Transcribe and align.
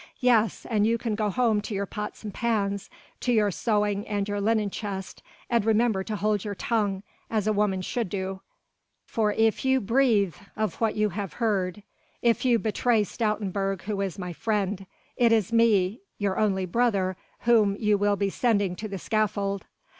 "Yes, 0.19 0.65
and 0.67 0.87
you 0.87 0.97
can 0.97 1.13
go 1.13 1.29
home 1.29 1.61
to 1.61 1.75
your 1.75 1.85
pots 1.85 2.23
and 2.23 2.33
pans, 2.33 2.89
to 3.19 3.31
your 3.31 3.51
sewing 3.51 4.07
and 4.07 4.27
your 4.27 4.41
linen 4.41 4.71
chest, 4.71 5.21
and 5.47 5.63
remember 5.63 6.03
to 6.05 6.15
hold 6.15 6.43
your 6.43 6.55
tongue, 6.55 7.03
as 7.29 7.45
a 7.45 7.53
woman 7.53 7.83
should 7.83 8.09
do, 8.09 8.41
for 9.05 9.31
if 9.33 9.63
you 9.63 9.79
breathe 9.79 10.33
of 10.57 10.81
what 10.81 10.95
you 10.95 11.09
have 11.09 11.33
heard, 11.33 11.83
if 12.23 12.43
you 12.43 12.57
betray 12.57 13.03
Stoutenburg 13.03 13.83
who 13.83 14.01
is 14.01 14.17
my 14.17 14.33
friend, 14.33 14.87
it 15.17 15.31
is 15.31 15.53
me 15.53 16.01
your 16.17 16.39
only 16.39 16.65
brother 16.65 17.15
whom 17.41 17.75
you 17.79 17.95
will 17.95 18.15
be 18.15 18.31
sending 18.31 18.75
to 18.77 18.87
the 18.87 18.97
scaffold." 18.97 19.65